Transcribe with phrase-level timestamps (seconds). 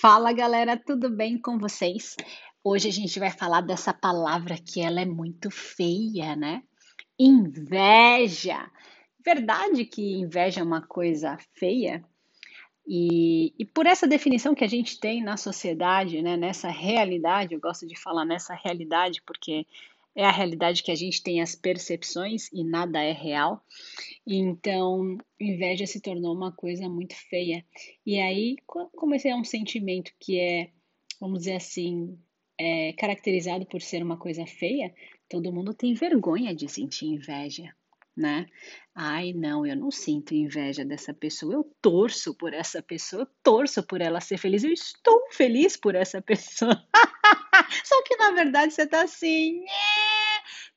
[0.00, 2.16] Fala galera, tudo bem com vocês?
[2.64, 6.62] Hoje a gente vai falar dessa palavra que ela é muito feia, né?
[7.18, 8.70] Inveja.
[9.22, 12.02] Verdade que inveja é uma coisa feia?
[12.88, 17.60] E, e por essa definição que a gente tem na sociedade, né, nessa realidade, eu
[17.60, 19.66] gosto de falar nessa realidade porque
[20.14, 23.64] é a realidade que a gente tem as percepções e nada é real.
[24.26, 27.64] Então, inveja se tornou uma coisa muito feia.
[28.04, 30.70] E aí, como esse é um sentimento que é,
[31.20, 32.18] vamos dizer assim,
[32.58, 34.92] é caracterizado por ser uma coisa feia,
[35.28, 37.74] todo mundo tem vergonha de sentir inveja,
[38.16, 38.46] né?
[38.94, 43.82] Ai, não, eu não sinto inveja dessa pessoa, eu torço por essa pessoa, eu torço
[43.82, 46.84] por ela ser feliz, eu estou feliz por essa pessoa.
[47.84, 49.64] Só que na verdade você tá assim,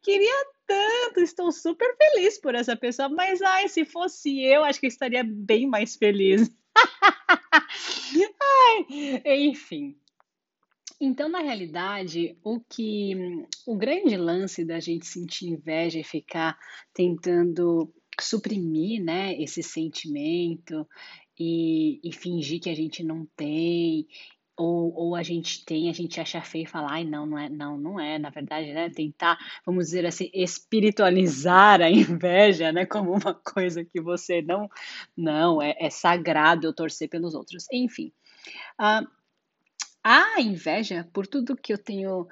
[0.02, 4.86] queria tanto, estou super feliz por essa pessoa, mas ai, se fosse eu, acho que
[4.86, 6.50] eu estaria bem mais feliz.
[8.42, 9.96] ai, enfim.
[11.00, 13.14] Então, na realidade, o que
[13.68, 16.58] o grande lance da gente sentir inveja e ficar
[16.94, 20.88] tentando suprimir, né, esse sentimento
[21.38, 24.08] e, e fingir que a gente não tem
[24.56, 27.50] ou, ou a gente tem, a gente acha feio e fala, ai, não, não é,
[27.50, 28.90] não, não é, na verdade, né?
[28.90, 32.86] Tentar, vamos dizer assim, espiritualizar a inveja, né?
[32.86, 34.70] Como uma coisa que você não,
[35.18, 37.66] não, é, é sagrado eu torcer pelos outros.
[37.72, 38.12] Enfim,
[38.80, 39.08] uh,
[40.04, 42.28] a inveja, por tudo que eu tenho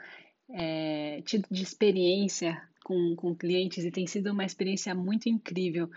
[0.54, 5.90] é, tido de experiência com, com clientes, e tem sido uma experiência muito incrível,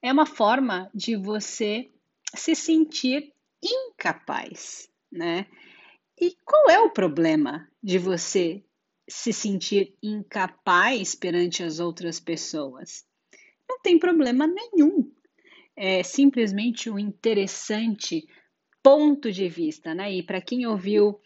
[0.00, 1.90] é uma forma de você
[2.34, 5.46] se sentir incapaz né?
[6.20, 8.64] E qual é o problema de você
[9.08, 13.04] se sentir incapaz perante as outras pessoas?
[13.68, 15.10] Não tem problema nenhum.
[15.76, 18.26] É simplesmente um interessante
[18.82, 20.12] ponto de vista, né?
[20.12, 21.20] E para quem ouviu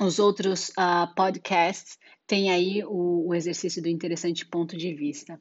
[0.00, 5.38] os outros uh, podcasts, tem aí o, o, exercício do interessante ponto de vista.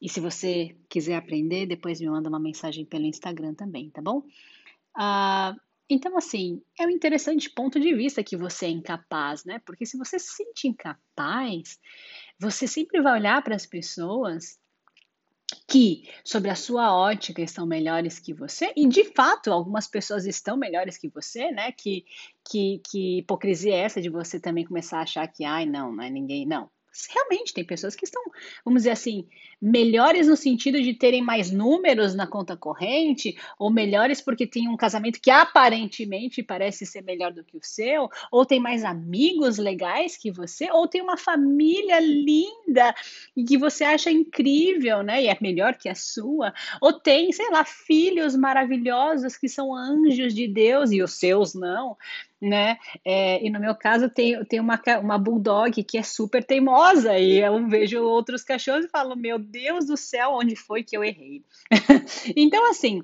[0.00, 4.22] E se você quiser aprender, depois me manda uma mensagem pelo Instagram também, tá bom?
[4.96, 9.60] Uh, então, assim, é um interessante ponto de vista que você é incapaz, né?
[9.64, 11.78] Porque se você se sente incapaz,
[12.38, 14.58] você sempre vai olhar para as pessoas
[15.68, 20.56] que, sobre a sua ótica, estão melhores que você, e de fato, algumas pessoas estão
[20.56, 21.70] melhores que você, né?
[21.72, 22.04] Que,
[22.48, 26.02] que, que hipocrisia é essa de você também começar a achar que, ai, não, não
[26.02, 26.68] é ninguém, não
[27.10, 28.22] realmente tem pessoas que estão,
[28.64, 29.26] vamos dizer assim,
[29.60, 34.76] melhores no sentido de terem mais números na conta corrente, ou melhores porque tem um
[34.76, 40.16] casamento que aparentemente parece ser melhor do que o seu, ou tem mais amigos legais
[40.16, 42.94] que você, ou tem uma família linda
[43.36, 45.22] e que você acha incrível, né?
[45.22, 50.34] E é melhor que a sua, ou tem, sei lá, filhos maravilhosos que são anjos
[50.34, 51.96] de Deus e os seus não
[52.40, 52.78] né?
[53.04, 57.38] É, e no meu caso tem, tem uma, uma bulldog que é super teimosa e
[57.38, 61.44] eu vejo outros cachorros e falo, meu Deus do céu, onde foi que eu errei?
[62.36, 63.02] então, assim,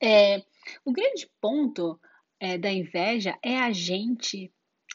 [0.00, 0.42] é,
[0.84, 1.98] o grande ponto
[2.38, 4.52] é, da inveja é a gente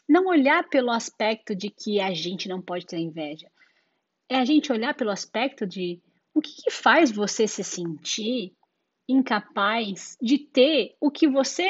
[0.08, 3.50] não olhar pelo aspecto de que a gente não pode ter inveja.
[4.28, 6.00] É a gente olhar pelo aspecto de
[6.34, 8.54] o que, que faz você se sentir
[9.08, 11.68] incapaz de ter o que você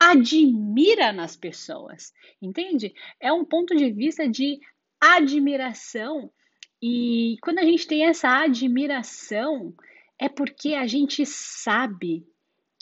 [0.00, 2.94] admira nas pessoas, entende?
[3.20, 4.58] É um ponto de vista de
[4.98, 6.32] admiração.
[6.82, 9.74] E quando a gente tem essa admiração,
[10.18, 12.26] é porque a gente sabe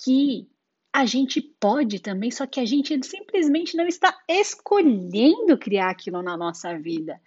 [0.01, 0.49] que
[0.93, 6.37] a gente pode também, só que a gente simplesmente não está escolhendo criar aquilo na
[6.37, 7.21] nossa vida.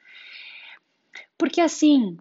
[1.38, 2.18] Porque assim,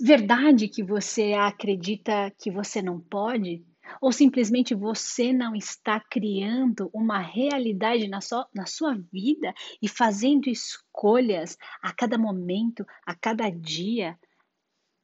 [0.00, 3.64] verdade que você acredita que você não pode,
[4.00, 10.48] ou simplesmente você não está criando uma realidade na sua, na sua vida e fazendo
[10.48, 14.18] escolhas a cada momento, a cada dia,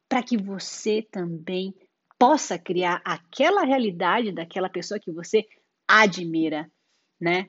[0.08, 1.74] para que você também
[2.18, 5.46] possa criar aquela realidade daquela pessoa que você
[5.86, 6.70] admira,
[7.20, 7.48] né?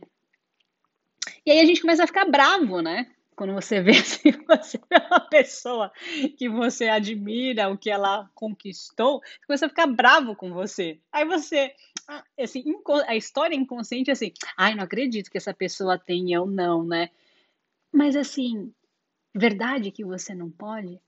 [1.45, 3.14] E aí a gente começa a ficar bravo, né?
[3.35, 5.91] Quando você vê assim, você vê uma pessoa
[6.37, 10.99] que você admira, o que ela conquistou, começa a ficar bravo com você.
[11.11, 11.73] Aí você,
[12.39, 12.63] assim,
[13.07, 17.09] a história inconsciente é assim, ai, não acredito que essa pessoa tem eu não, né?
[17.91, 18.73] Mas assim,
[19.33, 20.99] verdade que você não pode?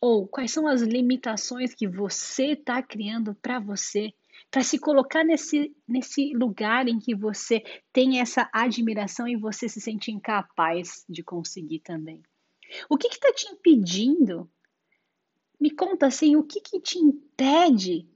[0.00, 4.12] Ou quais são as limitações que você está criando para você?
[4.50, 9.80] Para se colocar nesse, nesse lugar em que você tem essa admiração e você se
[9.80, 12.22] sente incapaz de conseguir também.
[12.88, 14.50] O que está te impedindo?
[15.60, 18.08] Me conta assim, o que, que te impede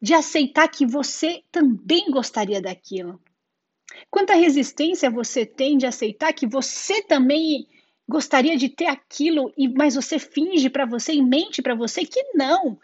[0.00, 3.20] de aceitar que você também gostaria daquilo?
[4.10, 7.66] Quanta resistência você tem de aceitar que você também
[8.08, 12.78] gostaria de ter aquilo, mas você finge para você e mente para você que não.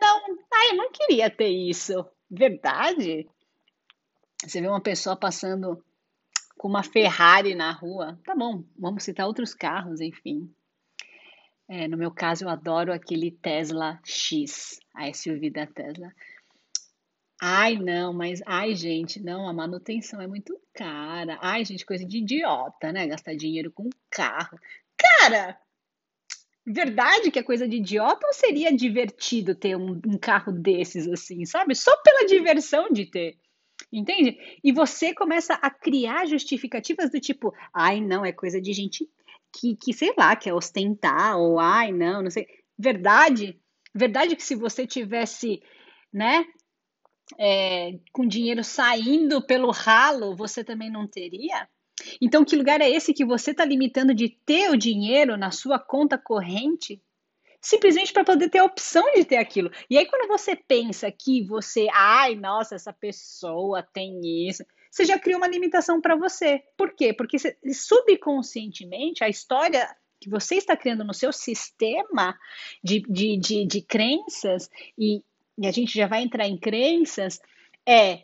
[0.00, 2.04] Não, ah, eu não queria ter isso.
[2.30, 3.28] Verdade?
[4.44, 5.82] Você vê uma pessoa passando
[6.56, 10.52] com uma Ferrari na rua, tá bom, vamos citar outros carros, enfim.
[11.68, 16.10] É, no meu caso, eu adoro aquele Tesla X, a SUV da Tesla.
[17.40, 21.38] Ai, não, mas ai, gente, não, a manutenção é muito cara.
[21.40, 23.06] Ai, gente, coisa de idiota, né?
[23.06, 24.58] Gastar dinheiro com carro.
[24.96, 25.60] Cara,
[26.68, 31.44] verdade que é coisa de idiota ou seria divertido ter um, um carro desses assim,
[31.44, 31.74] sabe?
[31.74, 33.38] Só pela diversão de ter.
[33.92, 34.36] Entende?
[34.62, 39.08] E você começa a criar justificativas do tipo, ai, não, é coisa de gente
[39.52, 42.46] que, que sei lá, quer ostentar, ou ai, não, não sei.
[42.78, 43.58] Verdade?
[43.94, 45.62] Verdade que se você tivesse,
[46.12, 46.44] né,
[47.38, 51.68] é, com dinheiro saindo pelo ralo, você também não teria?
[52.20, 55.78] Então, que lugar é esse que você está limitando de ter o dinheiro na sua
[55.78, 57.02] conta corrente?
[57.60, 59.70] Simplesmente para poder ter a opção de ter aquilo.
[59.90, 65.18] E aí, quando você pensa que você, ai, nossa, essa pessoa tem isso, você já
[65.18, 66.62] cria uma limitação para você.
[66.76, 67.12] Por quê?
[67.12, 67.36] Porque
[67.72, 69.88] subconscientemente a história
[70.20, 72.36] que você está criando no seu sistema
[72.82, 74.68] de, de, de, de crenças
[74.98, 75.22] e,
[75.56, 77.40] e a gente já vai entrar em crenças,
[77.86, 78.22] é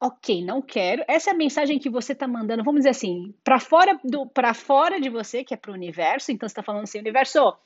[0.00, 1.04] ok, não quero.
[1.08, 4.54] Essa é a mensagem que você está mandando, vamos dizer assim, para fora do para
[4.54, 6.32] fora de você, que é para o universo.
[6.32, 7.56] Então você está falando assim, universo,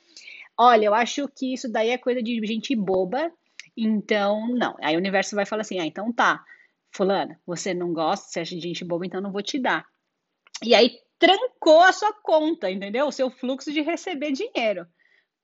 [0.56, 3.32] olha, eu acho que isso daí é coisa de gente boba.
[3.76, 4.76] Então não.
[4.82, 6.44] Aí o universo vai falar assim, ah, então tá,
[6.92, 9.84] fulano, você não gosta, você acha de gente boba, então não vou te dar.
[10.62, 13.06] E aí trancou a sua conta, entendeu?
[13.06, 14.86] O seu fluxo de receber dinheiro.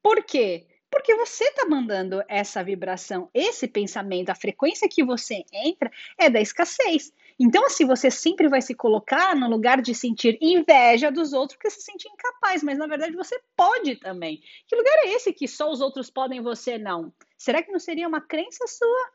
[0.03, 0.67] Por quê?
[0.97, 6.41] Porque você está mandando essa vibração, esse pensamento, a frequência que você entra é da
[6.41, 7.13] escassez.
[7.39, 11.69] Então, assim, você sempre vai se colocar no lugar de sentir inveja dos outros, porque
[11.69, 14.41] se sente incapaz, mas na verdade você pode também.
[14.67, 17.13] Que lugar é esse que só os outros podem, você não?
[17.37, 19.11] Será que não seria uma crença sua?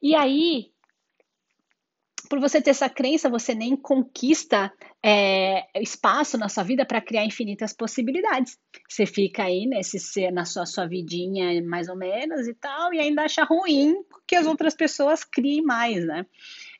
[0.00, 0.72] E aí,
[2.34, 7.24] por você ter essa crença, você nem conquista é, espaço na sua vida para criar
[7.24, 8.58] infinitas possibilidades.
[8.88, 13.22] Você fica aí nesse na sua, sua vidinha mais ou menos e tal, e ainda
[13.22, 13.94] acha ruim
[14.26, 16.26] que as outras pessoas criem mais, né?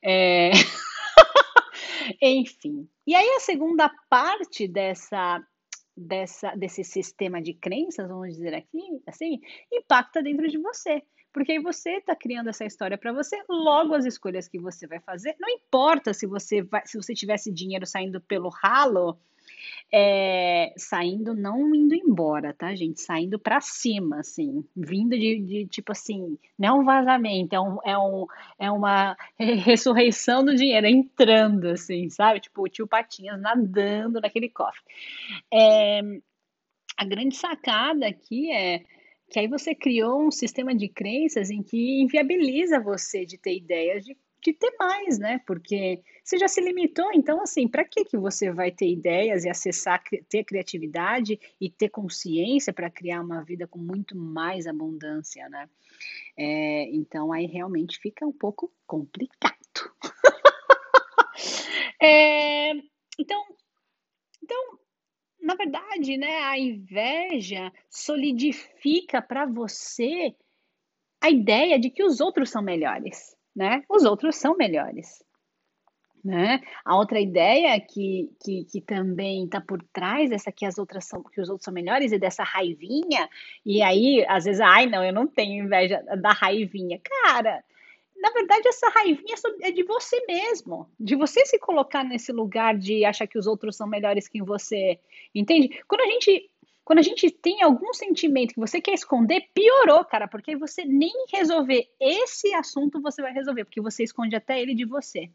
[0.03, 0.51] É...
[2.21, 2.89] Enfim.
[3.07, 5.41] E aí a segunda parte dessa
[5.97, 9.39] dessa, desse sistema de crenças, vamos dizer aqui, assim,
[9.73, 11.01] impacta dentro de você.
[11.35, 15.01] Porque aí você está criando essa história para você, logo as escolhas que você vai
[15.01, 19.19] fazer, não importa se você vai, se você tivesse dinheiro saindo pelo ralo,
[19.93, 23.01] é, saindo, não indo embora, tá, gente?
[23.01, 27.79] Saindo para cima, assim, vindo de, de, tipo assim, não é um vazamento, é, um,
[27.85, 28.27] é, um,
[28.57, 32.41] é uma ressurreição do dinheiro, entrando, assim, sabe?
[32.41, 34.83] Tipo, o tio Patinhas nadando naquele cofre.
[35.53, 36.01] É,
[36.97, 38.85] a grande sacada aqui é
[39.31, 44.05] que aí você criou um sistema de crenças em que inviabiliza você de ter ideias
[44.05, 45.41] de, de ter mais, né?
[45.47, 49.49] Porque você já se limitou, então assim, para que que você vai ter ideias e
[49.49, 55.69] acessar, ter criatividade e ter consciência para criar uma vida com muito mais abundância, né?
[56.37, 59.55] É, então aí realmente fica um pouco complicado.
[62.01, 62.73] é,
[63.19, 63.45] então,
[64.43, 64.79] então
[65.45, 70.35] na verdade, né, a inveja solidifica para você
[71.23, 73.83] a ideia de que os outros são melhores, né?
[73.89, 75.23] Os outros são melhores.
[76.25, 76.63] Né?
[76.83, 81.23] A outra ideia que, que, que também está por trás dessa que as outras são
[81.23, 83.29] que os outros são melhores e dessa raivinha
[83.63, 87.63] e aí às vezes ai não eu não tenho inveja da raivinha cara
[88.25, 93.05] na verdade, essa raivinha é de você mesmo, de você se colocar nesse lugar de
[93.05, 94.99] achar que os outros são melhores que você,
[95.35, 95.79] entende?
[95.87, 96.51] Quando a gente
[96.83, 101.13] quando a gente tem algum sentimento que você quer esconder, piorou, cara, porque você nem
[101.33, 105.31] resolver esse assunto você vai resolver, porque você esconde até ele de você.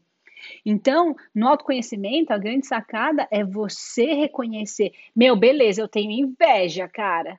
[0.66, 7.38] Então, no autoconhecimento, a grande sacada é você reconhecer: meu, beleza, eu tenho inveja, cara.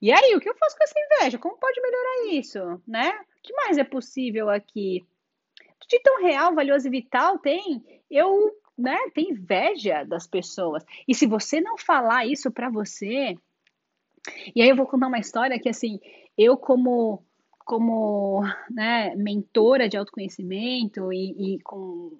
[0.00, 1.38] E aí, o que eu faço com essa inveja?
[1.38, 3.10] Como pode melhorar isso, né?
[3.10, 5.04] O que mais é possível aqui?
[5.88, 7.84] De tão real, valioso e vital tem.
[8.10, 10.84] Eu, né, tenho inveja das pessoas.
[11.06, 13.36] E se você não falar isso para você,
[14.54, 16.00] e aí eu vou contar uma história que assim,
[16.36, 17.22] eu como
[17.58, 22.18] como né, mentora de autoconhecimento e, e com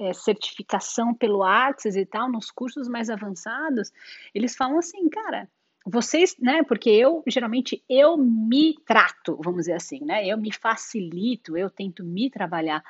[0.00, 3.92] é, certificação pelo Access e tal, nos cursos mais avançados,
[4.34, 5.48] eles falam assim, cara,
[5.84, 6.62] vocês, né?
[6.62, 10.26] Porque eu geralmente eu me trato, vamos dizer assim, né?
[10.26, 12.82] Eu me facilito, eu tento me trabalhar.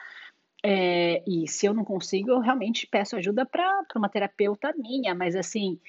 [0.65, 5.35] É, e se eu não consigo, eu realmente peço ajuda para uma terapeuta minha, mas
[5.35, 5.81] assim,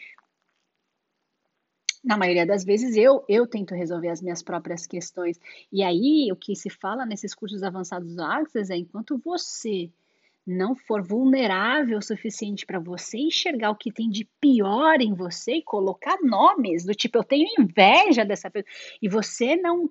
[2.03, 5.39] na maioria das vezes eu eu tento resolver as minhas próprias questões.
[5.71, 9.91] E aí o que se fala nesses cursos avançados do Access é enquanto você
[10.45, 15.55] não for vulnerável o suficiente para você enxergar o que tem de pior em você
[15.55, 18.69] e colocar nomes do tipo eu tenho inveja dessa pessoa
[19.01, 19.89] e você não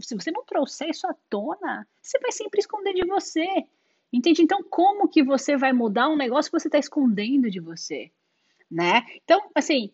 [0.00, 3.46] se você não trouxer isso à tona, você vai sempre esconder de você.
[4.12, 4.42] Entende?
[4.42, 8.10] Então como que você vai mudar um negócio que você está escondendo de você,
[8.70, 9.02] né?
[9.24, 9.92] Então, assim,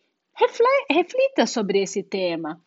[0.90, 2.60] reflita sobre esse tema.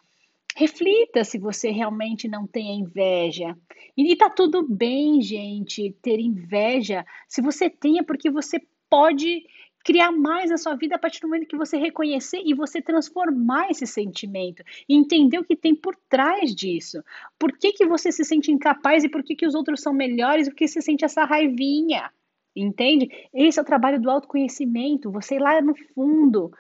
[0.56, 3.58] Reflita se você realmente não tem inveja.
[3.98, 7.06] E tá tudo bem, gente, ter inveja.
[7.28, 9.44] Se você tem, é porque você pode
[9.84, 13.70] criar mais a sua vida a partir do momento que você reconhecer e você transformar
[13.70, 17.04] esse sentimento e entender o que tem por trás disso.
[17.38, 20.48] Por que, que você se sente incapaz e por que, que os outros são melhores
[20.48, 22.10] por que você sente essa raivinha.
[22.56, 23.10] Entende?
[23.34, 25.12] Esse é o trabalho do autoconhecimento.
[25.12, 26.52] Você ir lá no fundo,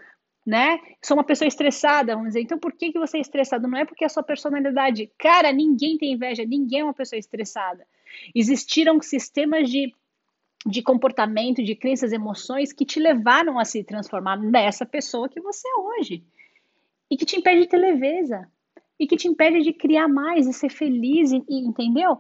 [0.46, 0.80] né?
[1.02, 2.42] Sou uma pessoa estressada, vamos dizer.
[2.42, 3.68] Então, por que, que você é estressado?
[3.68, 5.10] Não é porque a sua personalidade.
[5.18, 7.86] Cara, ninguém tem inveja, ninguém é uma pessoa estressada.
[8.34, 9.92] Existiram sistemas de,
[10.66, 15.68] de comportamento, de crenças, emoções que te levaram a se transformar nessa pessoa que você
[15.68, 16.24] é hoje.
[17.10, 18.48] E que te impede de ter leveza.
[19.00, 22.18] E que te impede de criar mais e ser feliz, e, e entendeu?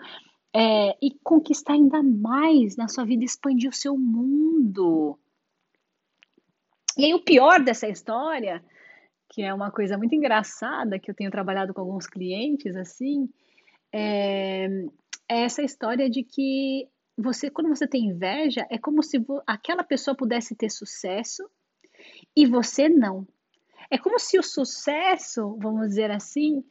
[0.51, 5.19] É, e conquistar ainda mais na sua vida, expandir o seu mundo.
[6.97, 8.63] E aí, o pior dessa história,
[9.29, 13.29] que é uma coisa muito engraçada, que eu tenho trabalhado com alguns clientes assim,
[13.91, 14.65] é,
[15.29, 16.87] é essa história de que
[17.17, 21.49] você, quando você tem inveja, é como se aquela pessoa pudesse ter sucesso
[22.35, 23.27] e você não.
[23.89, 26.63] É como se o sucesso, vamos dizer assim,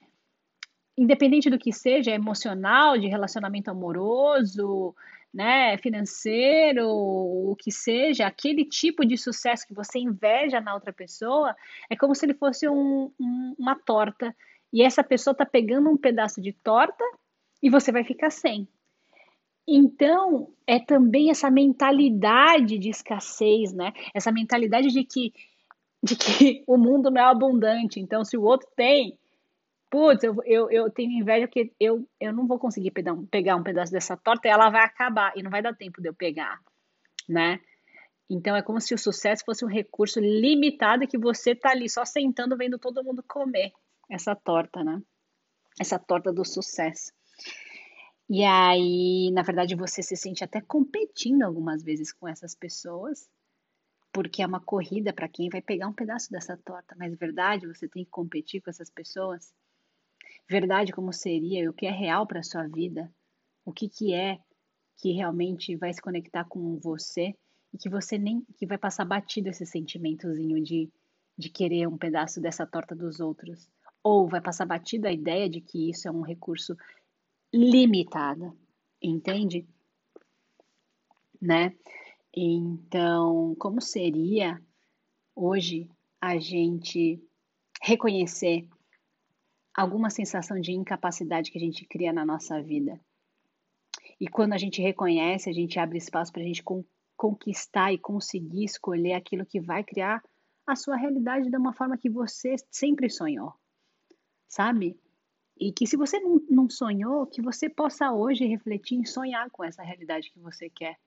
[0.97, 4.95] independente do que seja, emocional, de relacionamento amoroso,
[5.35, 11.57] né, financeiro, o que seja, aquele tipo de sucesso que você inveja na outra pessoa,
[11.91, 14.35] é como se ele fosse um, um, uma torta.
[14.73, 17.03] E essa pessoa está pegando um pedaço de torta
[17.61, 18.69] e você vai ficar sem.
[19.67, 23.93] Então, é também essa mentalidade de escassez, né?
[24.15, 25.33] Essa mentalidade de que,
[26.01, 27.99] de que o mundo não é abundante.
[27.99, 29.19] Então, se o outro tem,
[29.91, 33.57] putz, eu, eu, eu tenho inveja porque eu, eu não vou conseguir pegar um, pegar
[33.57, 36.15] um pedaço dessa torta e ela vai acabar e não vai dar tempo de eu
[36.15, 36.61] pegar,
[37.29, 37.61] né?
[38.29, 42.05] Então é como se o sucesso fosse um recurso limitado que você tá ali só
[42.05, 43.73] sentando vendo todo mundo comer
[44.11, 45.01] essa torta, né?
[45.79, 47.13] Essa torta do sucesso.
[48.29, 53.29] E aí, na verdade, você se sente até competindo algumas vezes com essas pessoas,
[54.13, 56.97] porque é uma corrida para quem vai pegar um pedaço dessa torta.
[56.99, 59.53] Mas verdade, você tem que competir com essas pessoas
[60.49, 63.11] verdade como seria, o que é real para sua vida,
[63.65, 64.39] o que, que é
[64.97, 67.35] que realmente vai se conectar com você
[67.73, 70.91] e que você nem que vai passar batido esse sentimentozinho de,
[71.37, 73.69] de querer um pedaço dessa torta dos outros.
[74.03, 76.77] Ou vai passar batido a ideia de que isso é um recurso
[77.53, 78.57] limitado,
[79.03, 79.67] entende?
[81.41, 81.75] Né?
[82.33, 84.63] Então, como seria
[85.35, 87.21] hoje a gente
[87.83, 88.69] reconhecer
[89.75, 93.01] alguma sensação de incapacidade que a gente cria na nossa vida.
[94.21, 96.85] E quando a gente reconhece, a gente abre espaço para a gente con
[97.17, 100.21] conquistar e conseguir escolher aquilo que vai criar
[100.67, 103.55] a sua realidade de uma forma que você sempre sonhou,
[104.49, 104.99] sabe?
[105.57, 109.63] E que se você não, não sonhou, que você possa hoje refletir em sonhar com
[109.63, 110.99] essa realidade que você quer,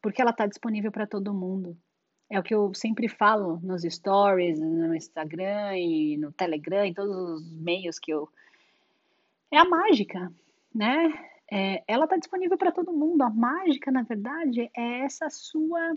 [0.00, 1.76] porque ela está disponível para todo mundo.
[2.32, 7.14] É o que eu sempre falo nos stories, no Instagram e no Telegram, em todos
[7.14, 8.26] os meios que eu.
[9.50, 10.32] É a mágica,
[10.74, 11.12] né?
[11.52, 13.20] É, ela está disponível para todo mundo.
[13.20, 15.94] A mágica, na verdade, é essa sua.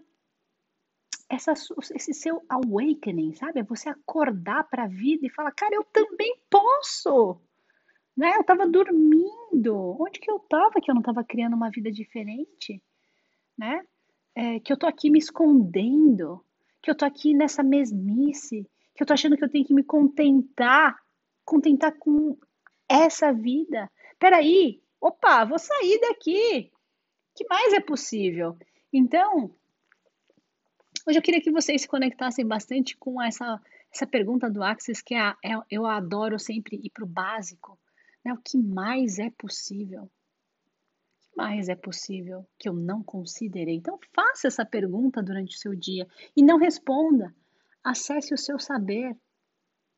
[1.30, 1.54] Essa,
[1.96, 3.62] esse seu awakening, sabe?
[3.62, 7.39] É você acordar para a vida e falar, cara, eu também posso.
[8.15, 8.36] Né?
[8.36, 9.96] Eu estava dormindo.
[10.01, 12.84] Onde que eu estava que eu não estava criando uma vida diferente?
[13.58, 13.86] Né?
[14.36, 16.44] É, que eu tô aqui me escondendo,
[16.82, 19.84] que eu tô aqui nessa mesmice, que eu tô achando que eu tenho que me
[19.84, 20.96] contentar,
[21.44, 22.38] contentar com
[22.88, 23.89] essa vida.
[24.20, 26.72] Peraí, opa, vou sair daqui.
[27.34, 28.58] que mais é possível?
[28.92, 29.54] Então,
[31.08, 33.62] hoje eu queria que vocês se conectassem bastante com essa,
[33.94, 37.80] essa pergunta do Axis, que é, é, eu adoro sempre ir para o básico.
[38.24, 38.34] Né?
[38.34, 40.10] O que mais é possível?
[41.36, 43.75] Mais é possível que eu não considerei?
[43.75, 47.36] Então, faça essa pergunta durante o seu dia e não responda.
[47.84, 49.15] Acesse o seu saber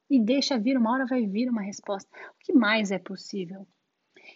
[0.10, 2.10] e deixa vir, uma hora vai vir uma resposta.
[2.32, 3.68] O que mais é possível?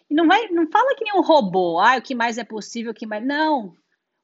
[0.10, 2.92] E não vai, não fala que nem um robô, ah, o que mais é possível,
[2.92, 3.26] o que mais.
[3.26, 3.76] Não.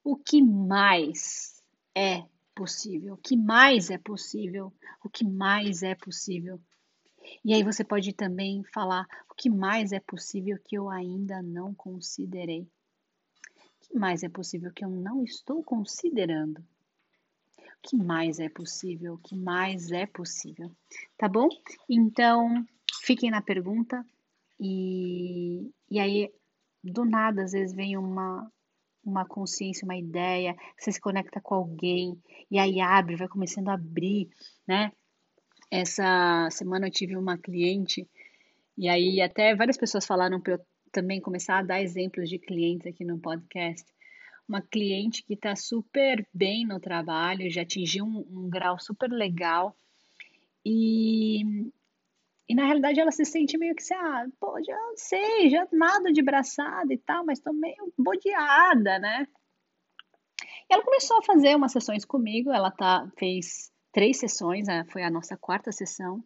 [0.03, 1.61] o que mais
[1.95, 2.23] é
[2.55, 3.13] possível?
[3.15, 4.73] O que mais é possível?
[5.03, 6.59] O que mais é possível?
[7.43, 11.73] E aí você pode também falar o que mais é possível que eu ainda não
[11.73, 12.61] considerei.
[12.61, 16.59] O que mais é possível que eu não estou considerando?
[16.59, 19.13] O que mais é possível?
[19.13, 20.71] O que mais é possível?
[21.17, 21.47] Tá bom?
[21.89, 22.65] Então,
[23.03, 24.05] fiquem na pergunta
[24.59, 26.31] e, e aí,
[26.83, 28.51] do nada, às vezes vem uma,
[29.05, 33.73] uma consciência, uma ideia, você se conecta com alguém e aí abre, vai começando a
[33.73, 34.29] abrir,
[34.67, 34.91] né?
[35.69, 38.07] Essa semana eu tive uma cliente
[38.77, 40.59] e aí até várias pessoas falaram para eu
[40.91, 43.85] também começar a dar exemplos de clientes aqui no podcast.
[44.47, 49.75] Uma cliente que está super bem no trabalho, já atingiu um, um grau super legal
[50.65, 51.41] e
[52.49, 56.13] e na realidade ela se sente meio que assim, ah, pô, já sei, já nada
[56.13, 59.27] de braçada e tal, mas tô meio bodeada, né?
[60.69, 65.09] E ela começou a fazer umas sessões comigo, ela tá, fez três sessões, foi a
[65.09, 66.23] nossa quarta sessão.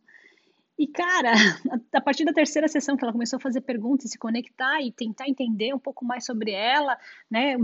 [0.77, 1.31] E, cara,
[1.95, 5.29] a partir da terceira sessão que ela começou a fazer perguntas, se conectar e tentar
[5.29, 6.97] entender um pouco mais sobre ela,
[7.29, 7.55] né?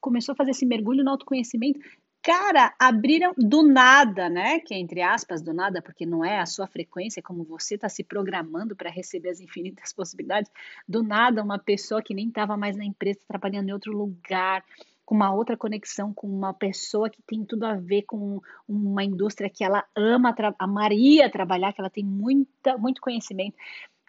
[0.00, 1.80] Começou a fazer esse mergulho no autoconhecimento.
[2.22, 4.60] Cara, abriram do nada, né?
[4.60, 7.88] Que é entre aspas do nada, porque não é a sua frequência, como você está
[7.88, 10.48] se programando para receber as infinitas possibilidades.
[10.88, 14.64] Do nada, uma pessoa que nem estava mais na empresa, trabalhando em outro lugar,
[15.06, 19.48] com uma outra conexão com uma pessoa que tem tudo a ver com uma indústria
[19.48, 23.56] que ela ama, amaria trabalhar, que ela tem muita, muito conhecimento.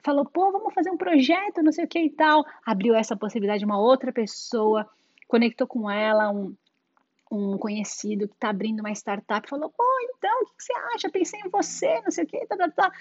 [0.04, 2.44] Falou, pô, vamos fazer um projeto, não sei o que e tal.
[2.66, 4.90] Abriu essa possibilidade, uma outra pessoa
[5.28, 6.56] conectou com ela, um,
[7.32, 9.84] um conhecido que está abrindo uma startup falou: pô,
[10.16, 11.10] então, o que você acha?
[11.12, 12.92] Pensei em você, não sei o quê, tá, tá, tá.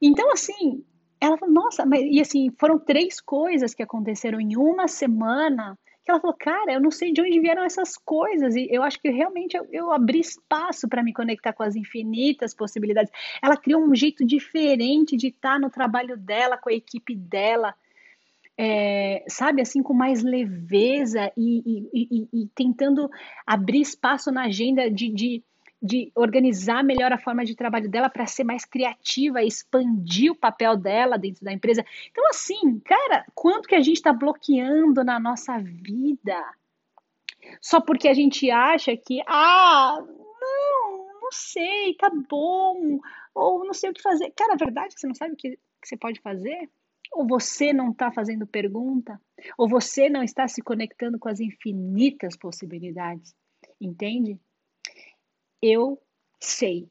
[0.00, 0.84] Então, assim,
[1.18, 6.10] ela falou: nossa, mas, e assim, foram três coisas que aconteceram em uma semana que
[6.10, 9.10] ela falou: cara, eu não sei de onde vieram essas coisas, e eu acho que
[9.10, 13.12] realmente eu, eu abri espaço para me conectar com as infinitas possibilidades.
[13.42, 17.74] Ela criou um jeito diferente de estar no trabalho dela, com a equipe dela
[18.58, 23.08] é, sabe, assim, com mais leveza e, e, e, e tentando
[23.46, 25.44] abrir espaço na agenda de, de,
[25.82, 30.76] de, organizar melhor a forma de trabalho dela para ser mais criativa, expandir o papel
[30.76, 31.84] dela dentro da empresa.
[32.10, 36.40] Então, assim, cara, quanto que a gente está bloqueando na nossa vida
[37.60, 42.98] só porque a gente acha que, ah, não, não sei, tá bom,
[43.34, 44.30] ou não sei o que fazer.
[44.36, 46.70] Cara, a verdade é que você não sabe o que, que você pode fazer?
[47.12, 49.20] Ou você não está fazendo pergunta?
[49.58, 53.34] Ou você não está se conectando com as infinitas possibilidades?
[53.80, 54.38] Entende?
[55.62, 55.96] Eu
[56.40, 56.88] sei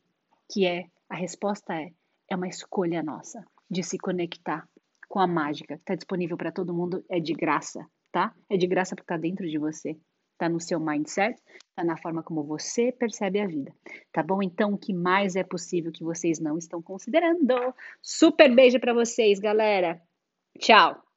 [0.50, 1.92] que é, a resposta é,
[2.30, 4.66] é uma escolha nossa de se conectar
[5.10, 8.34] com a mágica que está disponível para todo mundo, é de graça, tá?
[8.50, 9.98] É de graça porque está dentro de você,
[10.32, 13.76] está no seu mindset, está na forma como você percebe a vida,
[14.10, 14.42] tá bom?
[14.42, 17.76] Então, o que mais é possível que vocês não estão considerando?
[18.02, 20.02] Super beijo para vocês, galera!
[20.58, 21.04] Tchau!